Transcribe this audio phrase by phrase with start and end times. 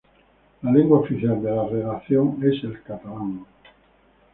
[0.63, 3.45] La lengua oficial de la Redacción es el catalán.